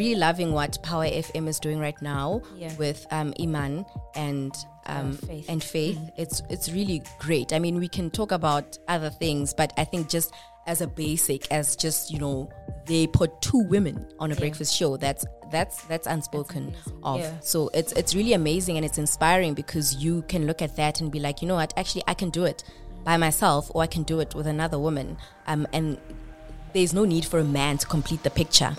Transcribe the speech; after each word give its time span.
Really 0.00 0.14
loving 0.14 0.52
what 0.54 0.82
Power 0.82 1.04
FM 1.04 1.46
is 1.46 1.60
doing 1.60 1.78
right 1.78 2.00
now 2.00 2.40
Yeah. 2.56 2.74
with 2.78 3.06
um, 3.10 3.34
Iman 3.38 3.84
and 4.14 4.54
um, 4.86 5.12
Faith. 5.12 5.44
and 5.50 5.62
Faith. 5.62 5.98
It's 6.16 6.42
it's 6.48 6.72
really 6.72 7.02
great. 7.18 7.52
I 7.52 7.58
mean, 7.58 7.78
we 7.78 7.86
can 7.86 8.08
talk 8.10 8.32
about 8.32 8.78
other 8.88 9.10
things, 9.10 9.52
but 9.52 9.74
I 9.76 9.84
think 9.84 10.08
just 10.08 10.32
as 10.66 10.80
a 10.80 10.86
basic, 10.86 11.52
as 11.52 11.76
just 11.76 12.10
you 12.10 12.18
know, 12.18 12.48
they 12.86 13.06
put 13.08 13.42
two 13.42 13.62
women 13.68 14.06
on 14.18 14.32
a 14.32 14.36
breakfast 14.36 14.74
show. 14.74 14.96
That's 14.96 15.26
that's 15.52 15.82
that's 15.84 16.06
unspoken 16.06 16.74
of. 17.02 17.20
Yeah. 17.20 17.38
So 17.40 17.68
it's 17.74 17.92
it's 17.92 18.14
really 18.14 18.32
amazing 18.32 18.78
and 18.78 18.86
it's 18.86 18.96
inspiring 18.96 19.52
because 19.52 19.96
you 19.96 20.22
can 20.28 20.46
look 20.46 20.62
at 20.62 20.76
that 20.76 21.02
and 21.02 21.12
be 21.12 21.20
like, 21.20 21.42
you 21.42 21.48
know 21.48 21.56
what, 21.56 21.74
actually, 21.76 22.04
I 22.06 22.14
can 22.14 22.30
do 22.30 22.46
it 22.46 22.64
by 23.04 23.18
myself, 23.18 23.70
or 23.74 23.82
I 23.82 23.86
can 23.86 24.04
do 24.04 24.20
it 24.20 24.34
with 24.34 24.46
another 24.46 24.78
woman. 24.78 25.18
Um, 25.46 25.66
and 25.74 25.98
there's 26.72 26.94
no 26.94 27.04
need 27.04 27.26
for 27.26 27.38
a 27.38 27.44
man 27.44 27.76
to 27.78 27.86
complete 27.86 28.22
the 28.22 28.30
picture. 28.30 28.74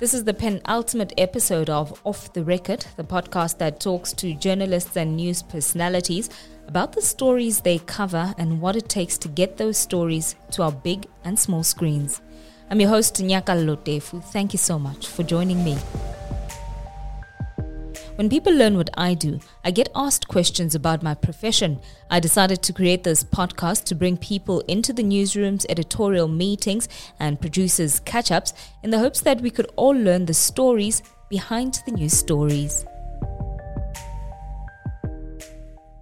This 0.00 0.14
is 0.14 0.24
the 0.24 0.32
penultimate 0.32 1.12
episode 1.18 1.68
of 1.68 2.00
Off 2.06 2.32
the 2.32 2.42
Record, 2.42 2.86
the 2.96 3.04
podcast 3.04 3.58
that 3.58 3.80
talks 3.80 4.14
to 4.14 4.32
journalists 4.32 4.96
and 4.96 5.14
news 5.14 5.42
personalities 5.42 6.30
about 6.66 6.94
the 6.94 7.02
stories 7.02 7.60
they 7.60 7.80
cover 7.80 8.34
and 8.38 8.62
what 8.62 8.76
it 8.76 8.88
takes 8.88 9.18
to 9.18 9.28
get 9.28 9.58
those 9.58 9.76
stories 9.76 10.36
to 10.52 10.62
our 10.62 10.72
big 10.72 11.04
and 11.24 11.38
small 11.38 11.62
screens. 11.62 12.22
I'm 12.70 12.80
your 12.80 12.88
host, 12.88 13.16
Nyakalo 13.16 13.76
Tefu. 13.76 14.24
Thank 14.24 14.54
you 14.54 14.58
so 14.58 14.78
much 14.78 15.06
for 15.06 15.22
joining 15.22 15.62
me. 15.62 15.76
When 18.20 18.28
people 18.28 18.52
learn 18.52 18.76
what 18.76 18.90
I 18.98 19.14
do, 19.14 19.40
I 19.64 19.70
get 19.70 19.88
asked 19.94 20.28
questions 20.28 20.74
about 20.74 21.02
my 21.02 21.14
profession. 21.14 21.80
I 22.10 22.20
decided 22.20 22.60
to 22.60 22.72
create 22.74 23.02
this 23.02 23.24
podcast 23.24 23.84
to 23.84 23.94
bring 23.94 24.18
people 24.18 24.60
into 24.68 24.92
the 24.92 25.02
newsrooms, 25.02 25.64
editorial 25.70 26.28
meetings, 26.28 26.86
and 27.18 27.40
producers' 27.40 27.98
catch 28.00 28.30
ups 28.30 28.52
in 28.82 28.90
the 28.90 28.98
hopes 28.98 29.22
that 29.22 29.40
we 29.40 29.48
could 29.50 29.70
all 29.76 29.96
learn 29.96 30.26
the 30.26 30.34
stories 30.34 31.02
behind 31.30 31.80
the 31.86 31.92
news 31.92 32.12
stories. 32.12 32.84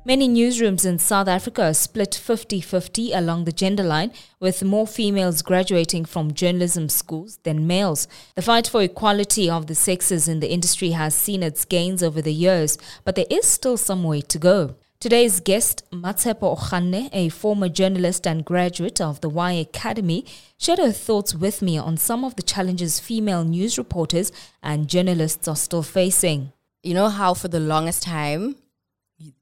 Many 0.09 0.27
newsrooms 0.27 0.87
in 0.87 0.99
South 0.99 1.29
Africa 1.29 1.65
are 1.65 1.75
split 1.75 2.15
50 2.15 2.63
50 2.63 3.13
along 3.13 3.45
the 3.45 3.53
gender 3.53 3.83
line, 3.83 4.11
with 4.41 4.65
more 4.65 4.87
females 4.87 5.43
graduating 5.43 6.07
from 6.07 6.33
journalism 6.33 6.89
schools 6.89 7.39
than 7.43 7.67
males. 7.67 8.09
The 8.35 8.41
fight 8.41 8.69
for 8.69 8.81
equality 8.81 9.51
of 9.51 9.67
the 9.67 9.75
sexes 9.75 10.27
in 10.27 10.41
the 10.41 10.51
industry 10.51 10.93
has 10.93 11.15
seen 11.15 11.43
its 11.43 11.67
gains 11.67 12.03
over 12.03 12.23
the 12.23 12.33
years, 12.33 12.79
but 13.05 13.17
there 13.17 13.27
is 13.29 13.47
still 13.47 13.77
some 13.77 14.03
way 14.03 14.23
to 14.23 14.39
go. 14.39 14.77
Today's 14.99 15.41
guest, 15.41 15.85
Matsepo 15.91 16.57
Okhanne, 16.57 17.11
a 17.13 17.29
former 17.29 17.69
journalist 17.69 18.27
and 18.27 18.47
graduate 18.47 19.03
of 19.03 19.21
the 19.21 19.29
Y 19.29 19.53
Academy, 19.53 20.25
shared 20.57 20.79
her 20.79 20.91
thoughts 20.91 21.35
with 21.35 21.61
me 21.61 21.77
on 21.77 21.99
some 21.99 22.25
of 22.25 22.35
the 22.37 22.43
challenges 22.43 22.99
female 22.99 23.45
news 23.45 23.77
reporters 23.77 24.33
and 24.63 24.89
journalists 24.89 25.47
are 25.47 25.55
still 25.55 25.83
facing. 25.83 26.53
you 26.83 26.95
know 26.95 27.11
how 27.11 27.35
for 27.35 27.49
the 27.49 27.61
longest 27.61 28.05
time 28.05 28.55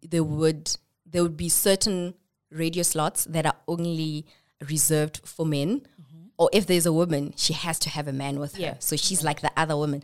there 0.02 0.24
would 0.24 0.76
there 1.04 1.22
would 1.22 1.36
be 1.36 1.48
certain 1.48 2.14
radio 2.50 2.82
slots 2.82 3.24
that 3.24 3.46
are 3.46 3.56
only 3.68 4.26
reserved 4.68 5.20
for 5.24 5.44
men. 5.46 5.86
Or 6.38 6.50
if 6.52 6.66
there's 6.66 6.84
a 6.86 6.92
woman 6.92 7.32
she 7.36 7.52
has 7.54 7.78
to 7.80 7.90
have 7.90 8.06
a 8.08 8.12
man 8.12 8.38
with 8.38 8.58
Yeah. 8.58 8.74
her 8.74 8.76
so 8.80 8.96
she's 8.96 9.24
like 9.24 9.40
the 9.40 9.50
other 9.56 9.76
woman. 9.76 10.02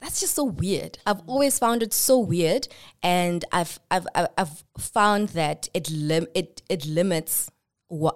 That's 0.00 0.20
just 0.20 0.34
so 0.34 0.44
weird. 0.44 0.98
I've 1.06 1.22
always 1.26 1.58
found 1.58 1.82
it 1.82 1.92
so 1.94 2.18
weird. 2.18 2.68
And 3.02 3.44
i've 3.52 3.78
i've 3.90 4.06
i've, 4.16 4.64
found 4.78 5.28
that 5.30 5.68
it 5.72 5.90
lim- 5.90 6.26
it 6.34 6.60
it 6.68 6.84
limits 6.86 7.50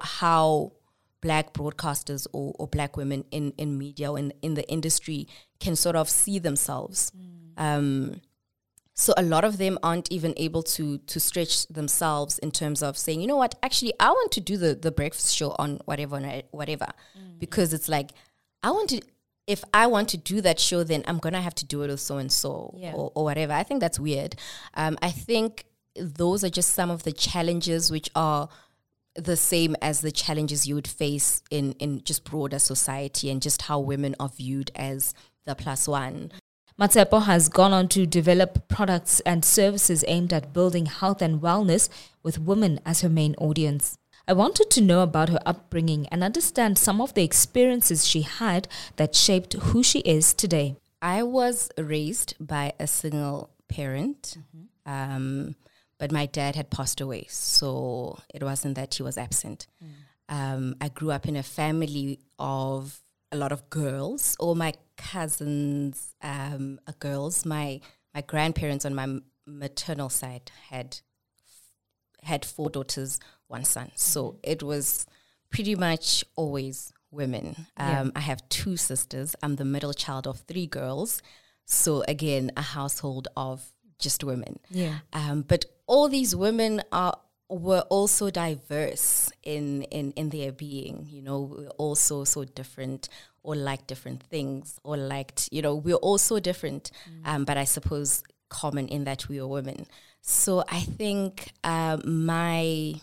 how 0.00 0.72
black 1.22 1.52
broadcasters 1.54 2.26
or, 2.32 2.54
or 2.58 2.66
black 2.68 2.96
women 2.96 3.24
in, 3.30 3.52
in 3.56 3.78
media 3.78 4.12
or 4.12 4.18
in, 4.18 4.32
in 4.42 4.54
the 4.54 4.68
industry 4.70 5.26
can 5.60 5.74
sort 5.76 5.96
of 5.96 6.08
see 6.08 6.38
themselves. 6.38 7.10
Um, 7.56 8.20
so 8.98 9.12
a 9.18 9.22
lot 9.22 9.44
of 9.44 9.58
them 9.58 9.78
aren't 9.82 10.10
even 10.10 10.32
able 10.38 10.62
to 10.62 10.98
to 10.98 11.20
stretch 11.20 11.66
themselves 11.68 12.38
in 12.38 12.50
terms 12.50 12.82
of 12.82 12.96
saying, 12.96 13.20
you 13.20 13.26
know 13.26 13.36
what, 13.36 13.54
actually, 13.62 13.92
I 14.00 14.10
want 14.10 14.32
to 14.32 14.40
do 14.40 14.56
the 14.56 14.74
the 14.74 14.90
breakfast 14.90 15.34
show 15.36 15.54
on 15.58 15.80
whatever 15.84 16.18
whatever, 16.50 16.88
because 17.38 17.72
it's 17.72 17.88
like 17.88 18.10
I 18.62 18.70
want 18.70 18.88
to. 18.90 19.00
If 19.46 19.62
I 19.72 19.86
want 19.86 20.08
to 20.08 20.16
do 20.16 20.40
that 20.40 20.58
show, 20.58 20.82
then 20.82 21.04
I'm 21.06 21.18
gonna 21.18 21.40
have 21.40 21.54
to 21.56 21.64
do 21.64 21.82
it 21.82 21.88
with 21.88 22.00
so 22.00 22.16
and 22.16 22.32
so 22.32 22.74
Yeah. 22.76 22.94
or 22.94 23.12
or 23.14 23.22
whatever. 23.24 23.52
I 23.52 23.62
think 23.62 23.80
that's 23.80 24.00
weird. 24.00 24.34
Um, 24.74 24.98
I 25.02 25.10
think 25.12 25.66
those 25.94 26.42
are 26.42 26.50
just 26.50 26.70
some 26.74 26.90
of 26.90 27.04
the 27.04 27.12
challenges 27.12 27.90
which 27.90 28.10
are 28.16 28.48
the 29.14 29.36
same 29.36 29.76
as 29.80 30.00
the 30.00 30.10
challenges 30.10 30.66
you 30.66 30.74
would 30.74 30.88
face 30.88 31.42
in 31.50 31.72
in 31.78 32.02
just 32.02 32.24
broader 32.24 32.58
society 32.58 33.30
and 33.30 33.40
just 33.40 33.62
how 33.62 33.78
women 33.78 34.16
are 34.18 34.28
viewed 34.30 34.70
as 34.74 35.14
the 35.44 35.54
plus 35.54 35.86
one. 35.86 36.32
Matsepo 36.78 37.24
has 37.24 37.48
gone 37.48 37.72
on 37.72 37.88
to 37.88 38.04
develop 38.04 38.68
products 38.68 39.20
and 39.20 39.42
services 39.42 40.04
aimed 40.06 40.30
at 40.32 40.52
building 40.52 40.84
health 40.84 41.22
and 41.22 41.40
wellness 41.40 41.88
with 42.22 42.38
women 42.38 42.80
as 42.84 43.00
her 43.00 43.08
main 43.08 43.34
audience. 43.36 43.96
I 44.28 44.34
wanted 44.34 44.70
to 44.72 44.82
know 44.82 45.00
about 45.00 45.30
her 45.30 45.40
upbringing 45.46 46.06
and 46.08 46.22
understand 46.22 46.76
some 46.76 47.00
of 47.00 47.14
the 47.14 47.24
experiences 47.24 48.06
she 48.06 48.22
had 48.22 48.68
that 48.96 49.14
shaped 49.14 49.54
who 49.54 49.82
she 49.82 50.00
is 50.00 50.34
today. 50.34 50.76
I 51.00 51.22
was 51.22 51.70
raised 51.78 52.34
by 52.38 52.74
a 52.78 52.86
single 52.86 53.50
parent, 53.68 54.36
um, 54.84 55.54
but 55.98 56.12
my 56.12 56.26
dad 56.26 56.56
had 56.56 56.70
passed 56.70 57.00
away, 57.00 57.26
so 57.30 58.18
it 58.34 58.42
wasn't 58.42 58.74
that 58.74 58.94
he 58.94 59.02
was 59.02 59.16
absent. 59.16 59.66
Um, 60.28 60.74
I 60.80 60.88
grew 60.88 61.10
up 61.10 61.26
in 61.26 61.36
a 61.36 61.42
family 61.42 62.18
of 62.38 63.00
a 63.32 63.36
lot 63.36 63.52
of 63.52 63.68
girls. 63.70 64.36
All 64.38 64.54
my 64.54 64.74
cousins 64.96 66.14
um, 66.22 66.80
are 66.86 66.94
girls. 66.98 67.44
My 67.44 67.80
my 68.14 68.22
grandparents 68.22 68.84
on 68.84 68.94
my 68.94 69.18
maternal 69.46 70.08
side 70.08 70.50
had 70.70 71.00
had 72.22 72.44
four 72.44 72.70
daughters, 72.70 73.20
one 73.46 73.64
son. 73.64 73.90
So 73.94 74.38
it 74.42 74.62
was 74.62 75.06
pretty 75.50 75.74
much 75.74 76.24
always 76.34 76.92
women. 77.10 77.66
Yeah. 77.78 78.00
Um, 78.00 78.12
I 78.16 78.20
have 78.20 78.48
two 78.48 78.76
sisters. 78.76 79.36
I'm 79.42 79.56
the 79.56 79.64
middle 79.64 79.92
child 79.92 80.26
of 80.26 80.40
three 80.40 80.66
girls. 80.66 81.22
So 81.64 82.02
again, 82.08 82.52
a 82.56 82.62
household 82.62 83.28
of 83.36 83.64
just 83.98 84.24
women. 84.24 84.58
Yeah. 84.70 84.98
Um, 85.12 85.42
but 85.42 85.64
all 85.86 86.08
these 86.08 86.34
women 86.34 86.82
are 86.92 87.14
were 87.48 87.82
also 87.88 88.30
diverse 88.30 89.30
in, 89.42 89.82
in, 89.84 90.12
in 90.12 90.30
their 90.30 90.52
being. 90.52 91.06
You 91.08 91.22
know, 91.22 91.40
we're 91.40 91.68
also 91.70 92.24
so 92.24 92.44
different 92.44 93.08
or 93.42 93.54
like 93.54 93.86
different 93.86 94.22
things 94.24 94.80
or 94.82 94.96
liked, 94.96 95.48
you 95.52 95.62
know, 95.62 95.76
we're 95.76 95.94
all 95.94 96.18
so 96.18 96.40
different. 96.40 96.90
Um, 97.24 97.44
but 97.44 97.56
I 97.56 97.64
suppose 97.64 98.22
common 98.48 98.88
in 98.88 99.04
that 99.04 99.28
we 99.28 99.40
are 99.40 99.46
women. 99.46 99.86
So 100.20 100.64
I 100.68 100.80
think 100.80 101.52
um, 101.62 102.02
my 102.26 102.94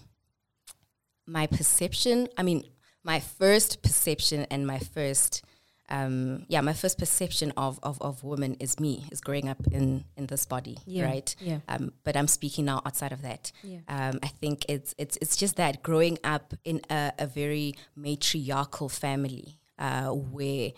my 1.26 1.48
perception, 1.48 2.28
I 2.38 2.44
mean, 2.44 2.66
my 3.04 3.22
first 3.22 3.82
perception 3.82 4.46
and 4.52 4.68
my 4.68 4.80
first 4.80 5.42
um, 5.90 6.46
yeah, 6.48 6.62
my 6.62 6.74
first 6.74 6.98
perception 6.98 7.52
of, 7.58 7.80
of, 7.84 8.02
of 8.02 8.24
women 8.24 8.56
is 8.60 8.80
me, 8.80 9.06
is 9.12 9.20
growing 9.22 9.50
up 9.50 9.58
in, 9.72 10.06
in 10.18 10.26
this 10.28 10.46
body, 10.46 10.78
Yeah, 10.86 11.06
right? 11.06 11.36
yeah. 11.40 11.60
Um, 11.68 11.92
but 12.04 12.16
I'm 12.16 12.28
speaking 12.28 12.66
now 12.66 12.82
outside 12.86 13.12
of 13.12 13.22
that. 13.22 13.52
Yeah. 13.64 13.80
Um, 13.88 14.20
I 14.24 14.28
think 14.28 14.66
it's 14.70 14.96
it's 14.98 15.18
it's 15.22 15.36
just 15.36 15.58
that 15.58 15.84
growing 15.84 16.18
up 16.24 16.54
in 16.64 16.82
a, 16.90 17.12
a 17.20 17.28
very 17.28 17.76
matriarchal 17.98 18.90
family 18.90 19.60
uh, 19.78 20.08
where 20.10 20.72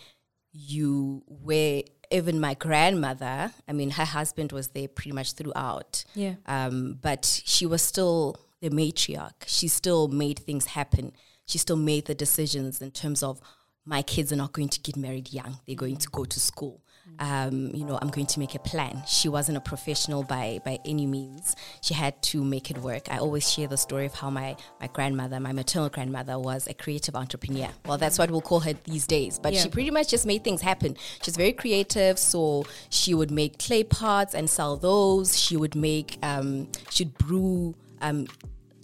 you 0.52 1.24
where 1.28 1.84
even 2.12 2.40
my 2.40 2.54
grandmother, 2.54 3.51
I 3.68 3.74
mean, 3.74 3.92
her 3.92 4.06
husband 4.06 4.51
was 4.51 4.69
there 4.69 4.88
pretty 4.88 5.12
much 5.12 5.34
throughout. 5.34 6.04
Yeah. 6.13 6.36
Um, 6.46 7.00
but 7.01 7.42
she 7.46 7.66
was 7.66 7.81
still 7.81 8.38
the 8.62 8.69
matriarch. 8.69 9.34
She 9.48 9.68
still 9.68 10.08
made 10.08 10.40
things 10.40 10.68
happen. 10.68 11.13
She 11.46 11.58
still 11.58 11.75
made 11.78 12.06
the 12.06 12.16
decisions 12.16 12.81
in 12.81 12.92
terms 12.92 13.22
of 13.24 13.42
my 13.86 14.02
kids 14.02 14.32
are 14.34 14.36
not 14.36 14.52
going 14.52 14.70
to 14.70 14.80
get 14.82 14.98
married 14.98 15.32
young. 15.32 15.60
They're 15.68 15.76
going 15.76 15.98
to 15.98 16.10
go 16.10 16.26
to 16.26 16.40
school. 16.40 16.82
Um, 17.20 17.70
you 17.74 17.86
know, 17.86 18.00
I'm 18.02 18.10
going 18.10 18.26
to 18.26 18.40
make 18.40 18.56
a 18.56 18.60
plan. 18.60 19.04
She 19.08 19.30
wasn't 19.30 19.58
a 19.58 19.62
professional 19.62 20.24
by 20.24 20.60
by 20.66 20.80
any 20.86 21.06
means. 21.06 21.56
She 21.82 21.94
had 21.94 22.20
to 22.24 22.44
make 22.44 22.72
it 22.72 22.80
work. 22.80 23.12
I 23.12 23.20
always 23.20 23.50
share 23.50 23.68
the 23.68 23.78
story 23.78 24.08
of 24.08 24.16
how 24.16 24.32
my 24.32 24.58
my 24.82 24.88
grandmother, 24.88 25.40
my 25.40 25.54
maternal 25.54 25.90
grandmother, 25.90 26.40
was 26.40 26.68
a 26.68 26.74
creative 26.74 27.16
entrepreneur. 27.16 27.70
Well, 27.86 28.00
that's 28.00 28.18
what 28.18 28.32
we'll 28.32 28.42
call 28.42 28.60
her 28.62 28.74
these 28.86 29.06
days. 29.06 29.38
But 29.40 29.54
Yeah. 29.54 29.62
she 29.62 29.70
pretty 29.70 29.92
much 29.92 30.10
just 30.10 30.26
made 30.26 30.44
things 30.44 30.62
happen. 30.62 30.98
She's 31.22 31.38
very 31.38 31.54
creative, 31.54 32.18
so 32.18 32.66
she 32.90 33.14
would 33.14 33.30
make 33.30 33.60
clay 33.60 33.84
pots 33.84 34.34
and 34.34 34.50
sell 34.50 34.76
those. 34.76 35.40
She 35.40 35.56
would 35.56 35.76
make, 35.76 36.18
um, 36.24 36.70
she'd 36.90 37.16
brew. 37.20 37.76
Um, 38.02 38.28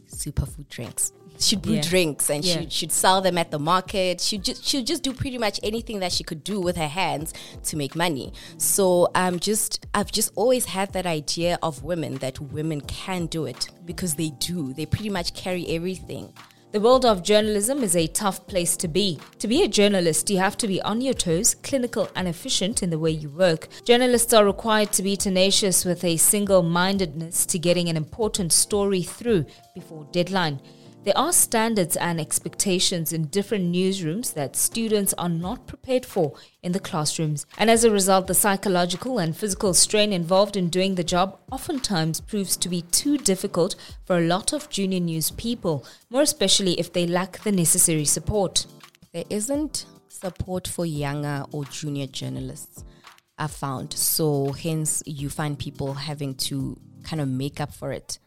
superfood 0.08 0.68
drinks. 0.70 1.12
She'd 1.40 1.62
brew 1.62 1.76
Yeah. 1.76 1.82
drinks 1.82 2.30
and 2.30 2.46
Yeah. 2.46 2.60
she'd, 2.60 2.72
she'd 2.72 2.92
sell 2.92 3.22
them 3.22 3.38
at 3.38 3.50
the 3.52 3.58
market. 3.60 4.22
She'd 4.22 4.44
just 4.44 4.64
she'd 4.64 4.86
just 4.86 5.02
do 5.04 5.12
pretty 5.14 5.38
much 5.38 5.60
anything 5.64 6.00
that 6.00 6.12
she 6.12 6.24
could 6.24 6.44
do 6.44 6.60
with 6.60 6.78
her 6.78 6.88
hands 6.88 7.34
to 7.64 7.76
make 7.76 7.96
money. 7.96 8.32
So 8.58 9.10
I'm 9.16 9.40
just 9.40 9.86
I've 9.94 10.12
just 10.12 10.32
always 10.36 10.66
had 10.66 10.94
that 10.94 11.06
idea 11.06 11.58
of 11.64 11.84
women 11.84 12.16
that 12.16 12.40
women 12.40 12.82
can 12.82 13.26
do 13.26 13.46
it 13.46 13.70
because 13.86 14.16
they 14.16 14.30
do. 14.40 14.74
They 14.74 14.86
pretty 14.86 15.10
much 15.10 15.34
carry 15.34 15.68
everything. 15.68 16.34
The 16.74 16.80
world 16.80 17.06
of 17.06 17.22
journalism 17.22 17.84
is 17.84 17.98
a 17.98 18.08
tough 18.08 18.48
place 18.48 18.78
to 18.78 18.88
be. 18.88 19.20
To 19.40 19.48
be 19.50 19.62
a 19.62 19.68
journalist, 19.68 20.30
you 20.30 20.38
have 20.38 20.56
to 20.60 20.68
be 20.70 20.82
on 20.84 21.02
your 21.02 21.14
toes, 21.14 21.54
clinical, 21.56 22.08
and 22.16 22.30
efficient 22.30 22.82
in 22.82 22.92
the 22.92 22.98
way 23.00 23.12
you 23.12 23.28
work. 23.30 23.68
Journalists 23.84 24.34
are 24.34 24.46
required 24.46 24.94
to 24.94 25.04
be 25.04 25.18
tenacious 25.18 25.84
with 25.84 26.06
a 26.06 26.16
single 26.16 26.64
mindedness 26.64 27.46
to 27.48 27.60
getting 27.60 27.90
an 27.90 27.98
important 27.98 28.54
story 28.54 29.02
through 29.04 29.48
before 29.76 30.08
deadline. 30.14 30.62
There 31.04 31.18
are 31.18 31.34
standards 31.34 31.98
and 31.98 32.22
expectations 32.22 33.12
in 33.12 33.26
different 33.26 33.74
newsrooms 33.74 34.34
that 34.36 34.56
students 34.56 35.16
are 35.18 35.30
not 35.30 35.66
prepared 35.66 36.06
for 36.06 36.34
in 36.62 36.74
the 36.74 36.80
classrooms. 36.80 37.48
And 37.58 37.72
as 37.72 37.84
a 37.84 37.90
result, 37.90 38.28
the 38.28 38.36
psychological 38.36 39.18
and 39.18 39.36
physical 39.36 39.74
strain 39.74 40.14
involved 40.14 40.56
in 40.56 40.70
doing 40.70 40.94
the 40.94 41.04
job 41.04 41.40
oftentimes 41.52 42.22
proves 42.22 42.56
to 42.58 42.70
be 42.70 42.84
too 42.84 43.18
difficult 43.18 43.76
for 44.06 44.18
a 44.18 44.28
lot 44.28 44.54
of 44.54 44.70
junior 44.70 45.00
news 45.00 45.32
people, 45.32 45.84
more 46.12 46.22
especially 46.22 46.80
if 46.80 46.94
they 46.94 47.08
lack 47.08 47.40
the 47.40 47.52
necessary 47.52 48.06
support. 48.06 48.68
there 49.14 49.26
isn't 49.30 49.86
support 50.08 50.68
for 50.68 50.86
younger 50.86 51.44
or 51.52 51.66
junior 51.66 52.08
journalists 52.08 52.84
i 53.38 53.48
found 53.48 53.92
so 53.94 54.52
hence 54.52 55.02
you 55.06 55.30
find 55.30 55.58
people 55.58 55.94
having 55.94 56.36
to 56.36 56.80
kind 57.04 57.22
of 57.22 57.28
make 57.28 57.60
up 57.60 57.74
for 57.74 57.92
it 57.92 58.20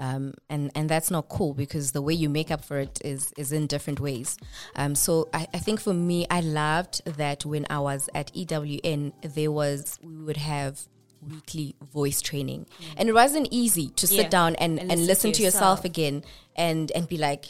um, 0.00 0.34
and 0.48 0.70
and 0.74 0.88
that's 0.88 1.10
not 1.10 1.28
cool 1.28 1.54
because 1.54 1.92
the 1.92 2.02
way 2.02 2.14
you 2.14 2.28
make 2.28 2.50
up 2.50 2.64
for 2.64 2.78
it 2.80 2.98
is 3.04 3.32
is 3.36 3.52
in 3.52 3.66
different 3.68 4.00
ways 4.00 4.36
um, 4.74 4.94
so 4.94 5.28
I, 5.32 5.46
I 5.54 5.58
think 5.58 5.78
for 5.80 5.94
me 5.94 6.26
i 6.30 6.40
loved 6.40 7.04
that 7.04 7.44
when 7.46 7.66
i 7.70 7.78
was 7.78 8.08
at 8.14 8.32
ewn 8.34 9.12
there 9.22 9.52
was 9.52 9.98
we 10.02 10.16
would 10.26 10.38
have 10.38 10.88
weekly 11.28 11.74
voice 11.92 12.22
training 12.22 12.64
and 12.96 13.08
it 13.10 13.12
wasn't 13.12 13.46
easy 13.50 13.88
to 13.90 14.06
sit. 14.06 14.16
Yeah. 14.16 14.28
down 14.28 14.54
and, 14.56 14.78
And 14.80 14.90
and, 14.90 15.00
listen 15.00 15.06
listen, 15.06 15.32
to 15.32 15.36
to 15.36 15.42
yourself 15.42 15.80
yourself. 15.80 15.84
again 15.84 16.24
and 16.56 16.90
and 16.92 17.06
be 17.06 17.18
like 17.18 17.44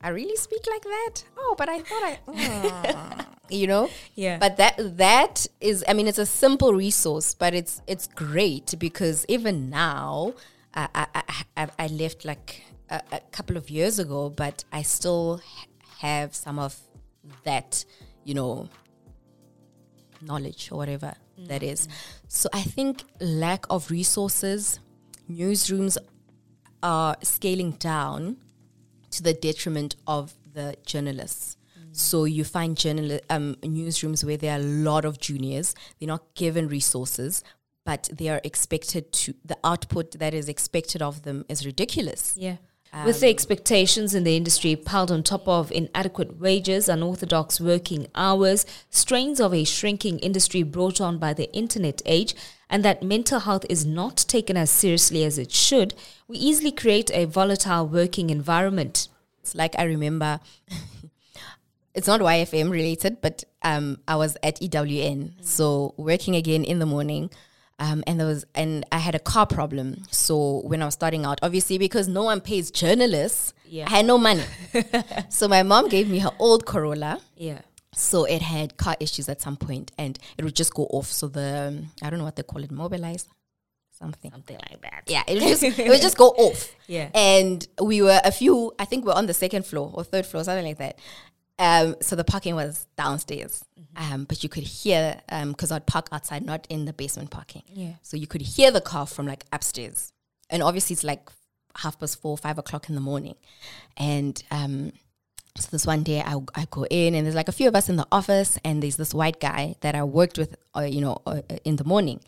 i 0.00 0.08
really 0.08 0.36
speak 0.36 0.62
like 0.70 0.82
that 0.82 1.14
oh 1.36 1.54
but 1.58 1.68
i 1.68 1.78
thought 1.80 2.02
i 2.02 2.18
mm," 2.28 3.26
you 3.50 3.66
know 3.66 3.90
Yeah. 4.14 4.38
but 4.38 4.56
that 4.56 4.74
that 4.96 5.46
is 5.60 5.84
i 5.86 5.92
mean 5.92 6.08
it's 6.08 6.18
a 6.18 6.24
simple 6.24 6.72
resource 6.72 7.34
but 7.34 7.52
it's 7.52 7.82
it's 7.86 8.06
great 8.06 8.74
because 8.78 9.26
even 9.28 9.68
now 9.68 10.32
i 10.74 11.06
i 11.56 11.68
i, 11.78 11.86
left 11.88 12.24
like 12.24 12.62
a, 12.90 13.00
a 13.12 13.20
couple 13.32 13.56
of 13.56 13.70
years 13.70 13.98
ago 13.98 14.30
but 14.30 14.64
i 14.72 14.82
still 14.82 15.40
have 15.98 16.34
some 16.34 16.58
of 16.58 16.78
that 17.44 17.84
you 18.24 18.34
know 18.34 18.68
knowledge 20.22 20.70
or 20.70 20.78
whatever 20.78 21.14
that 21.38 21.62
is 21.62 21.88
so 22.28 22.48
i 22.52 22.62
think 22.62 23.02
lack 23.20 23.64
of 23.70 23.90
resources 23.90 24.80
newsrooms 25.30 25.96
are 26.82 27.16
scaling 27.22 27.72
down 27.72 28.36
to 29.10 29.22
the 29.22 29.34
detriment 29.34 29.96
of 30.06 30.34
the 30.52 30.76
journalists. 30.86 31.56
So 31.92 32.24
you 32.24 32.44
find 32.44 32.76
journal 32.76 33.18
um, 33.30 33.56
newsrooms 33.62 34.24
where 34.24 34.36
there 34.36 34.56
are 34.56 34.60
a 34.60 34.64
lot 34.64 35.04
of 35.04 35.18
juniors. 35.18 35.74
They're 35.98 36.06
not 36.06 36.34
given 36.34 36.68
resources, 36.68 37.42
but 37.90 38.08
they 38.12 38.28
are 38.28 38.40
expected 38.44 39.10
to. 39.20 39.34
The 39.44 39.58
output 39.64 40.12
that 40.20 40.32
is 40.32 40.48
expected 40.48 41.02
of 41.02 41.22
them 41.26 41.44
is 41.48 41.66
ridiculous. 41.66 42.22
Yeah. 42.36 42.58
With 43.04 43.18
the 43.20 43.28
expectations 43.28 44.14
in 44.14 44.22
the 44.22 44.36
industry 44.36 44.76
piled 44.76 45.10
on 45.10 45.24
top 45.24 45.48
of 45.48 45.72
inadequate 45.72 46.38
wages, 46.38 46.88
unorthodox 46.88 47.60
working 47.60 48.06
hours, 48.14 48.64
strains 48.90 49.40
of 49.40 49.52
a 49.52 49.64
shrinking 49.64 50.20
industry 50.20 50.62
brought 50.62 51.00
on 51.00 51.18
by 51.18 51.32
the 51.32 51.52
internet 51.52 52.00
age, 52.06 52.34
and 52.68 52.84
that 52.84 53.02
mental 53.02 53.40
health 53.40 53.66
is 53.68 53.84
not 53.84 54.16
taken 54.36 54.56
as 54.56 54.70
seriously 54.70 55.24
as 55.24 55.36
it 55.36 55.50
should, 55.50 55.94
we 56.28 56.36
easily 56.36 56.72
create 56.72 57.10
a 57.12 57.24
volatile 57.24 57.86
working 57.88 58.30
environment. 58.30 59.08
It's 59.40 59.56
like 59.56 59.74
I 59.76 59.84
remember. 59.84 60.38
it's 61.94 62.06
not 62.06 62.20
YFM 62.20 62.70
related, 62.70 63.20
but 63.20 63.44
um, 63.62 63.98
I 64.06 64.16
was 64.16 64.36
at 64.42 64.60
EWN, 64.60 65.44
so 65.44 65.94
working 65.96 66.36
again 66.36 66.64
in 66.64 66.78
the 66.78 66.86
morning. 66.86 67.30
Um, 67.80 68.04
and 68.06 68.20
there 68.20 68.26
was, 68.26 68.44
and 68.54 68.84
I 68.92 68.98
had 68.98 69.14
a 69.14 69.18
car 69.18 69.46
problem. 69.46 70.02
So 70.10 70.60
when 70.66 70.82
I 70.82 70.84
was 70.84 70.94
starting 70.94 71.24
out, 71.24 71.38
obviously 71.42 71.78
because 71.78 72.06
no 72.08 72.22
one 72.24 72.40
pays 72.42 72.70
journalists, 72.70 73.54
Yeah. 73.66 73.86
I 73.86 73.90
had 73.96 74.06
no 74.06 74.18
money. 74.18 74.44
so 75.30 75.48
my 75.48 75.62
mom 75.62 75.88
gave 75.88 76.08
me 76.08 76.18
her 76.20 76.30
old 76.38 76.66
Corolla. 76.66 77.20
Yeah. 77.36 77.60
So 77.94 78.24
it 78.24 78.42
had 78.42 78.76
car 78.76 78.96
issues 79.00 79.28
at 79.28 79.40
some 79.40 79.56
point, 79.56 79.92
and 79.98 80.18
it 80.38 80.44
would 80.44 80.54
just 80.54 80.74
go 80.74 80.84
off. 80.90 81.06
So 81.10 81.26
the 81.28 81.68
um, 81.68 81.90
I 82.02 82.10
don't 82.10 82.18
know 82.20 82.24
what 82.26 82.36
they 82.36 82.42
call 82.44 82.62
it, 82.62 82.70
mobilize, 82.70 83.26
something. 83.90 84.30
Something 84.30 84.58
like 84.70 84.80
that. 84.82 85.02
Yeah, 85.06 85.22
it 85.26 85.34
would 85.34 85.48
just 85.48 85.62
it 85.62 85.88
would 85.88 86.00
just 86.00 86.16
go 86.16 86.28
off. 86.46 86.72
Yeah. 86.86 87.08
And 87.14 87.66
we 87.82 88.00
were 88.02 88.20
a 88.24 88.30
few, 88.30 88.72
I 88.78 88.84
think 88.84 89.04
we 89.04 89.10
are 89.10 89.16
on 89.18 89.26
the 89.26 89.34
second 89.34 89.66
floor 89.66 89.90
or 89.94 90.04
third 90.04 90.26
floor, 90.26 90.44
something 90.44 90.64
like 90.66 90.78
that. 90.78 90.98
Um, 91.60 91.94
so 92.00 92.16
the 92.16 92.24
parking 92.24 92.54
was 92.54 92.86
downstairs, 92.96 93.62
um, 93.94 94.24
but 94.24 94.42
you 94.42 94.48
could 94.48 94.62
hear 94.64 95.20
because 95.48 95.70
I'd 95.70 95.86
park 95.86 96.08
outside, 96.10 96.44
not 96.44 96.66
in 96.70 96.86
the 96.86 96.92
basement 96.94 97.30
parking. 97.30 97.62
Yeah. 97.68 97.92
So 98.02 98.16
you 98.16 98.26
could 98.26 98.40
hear 98.40 98.70
the 98.70 98.80
car 98.80 99.06
from 99.06 99.26
like 99.26 99.44
upstairs, 99.52 100.12
and 100.48 100.62
obviously 100.62 100.94
it's 100.94 101.04
like 101.04 101.28
half 101.76 102.00
past 102.00 102.20
four, 102.22 102.38
five 102.38 102.56
o'clock 102.56 102.88
in 102.88 102.94
the 102.94 103.00
morning, 103.02 103.34
and 103.98 104.42
um, 104.50 104.92
so 105.58 105.68
this 105.70 105.86
one 105.86 106.02
day 106.02 106.22
I, 106.22 106.36
I 106.54 106.66
go 106.70 106.86
in 106.90 107.14
and 107.14 107.26
there's 107.26 107.34
like 107.36 107.48
a 107.48 107.52
few 107.52 107.68
of 107.68 107.74
us 107.74 107.88
in 107.90 107.96
the 107.96 108.06
office 108.10 108.56
and 108.64 108.82
there's 108.82 108.96
this 108.96 109.12
white 109.12 109.38
guy 109.40 109.74
that 109.80 109.94
I 109.94 110.04
worked 110.04 110.38
with, 110.38 110.56
uh, 110.76 110.82
you 110.82 111.00
know, 111.00 111.18
uh, 111.26 111.42
uh, 111.50 111.56
in 111.64 111.76
the 111.76 111.84
morning. 111.84 112.20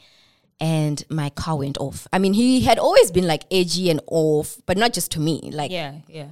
And 0.60 1.02
my 1.08 1.30
car 1.30 1.56
went 1.56 1.78
off. 1.78 2.06
I 2.12 2.18
mean, 2.18 2.34
he 2.34 2.60
had 2.62 2.78
always 2.80 3.10
been 3.12 3.26
like 3.28 3.44
edgy 3.50 3.90
and 3.90 4.00
off, 4.08 4.60
but 4.66 4.76
not 4.76 4.92
just 4.92 5.12
to 5.12 5.20
me. 5.20 5.50
Like, 5.52 5.70
Yeah. 5.70 5.94
Yeah. 6.08 6.28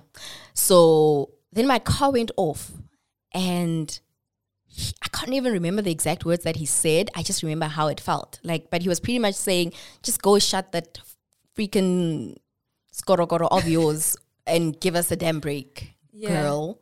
so 0.53 1.31
then 1.53 1.67
my 1.67 1.79
car 1.79 2.11
went 2.13 2.33
off 2.37 2.73
and 3.33 3.99
he- 4.67 4.95
I 5.03 5.09
can't 5.09 5.33
even 5.33 5.53
remember 5.53 5.83
the 5.83 5.91
exact 5.91 6.25
words 6.25 6.45
that 6.45 6.57
he 6.57 6.67
said. 6.67 7.11
I 7.15 7.23
just 7.23 7.43
remember 7.43 7.67
how 7.67 7.89
it 7.89 8.01
felt. 8.01 8.39
Like, 8.45 8.71
but 8.71 8.83
he 8.83 8.89
was 8.89 9.01
pretty 9.01 9.19
much 9.19 9.35
saying, 9.35 9.73
just 10.03 10.23
go 10.23 10.39
shut 10.39 10.73
that 10.73 10.99
freaking 11.57 12.37
skorogoro 12.93 13.49
of 13.51 13.67
yours 13.77 14.17
and 14.47 14.79
give 14.81 14.95
us 14.95 15.11
a 15.11 15.17
damn 15.17 15.41
break, 15.41 15.95
Yeah. 16.13 16.29
girl. 16.43 16.81